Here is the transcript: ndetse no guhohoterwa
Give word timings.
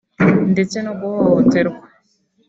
ndetse 0.53 0.77
no 0.85 0.93
guhohoterwa 0.99 1.83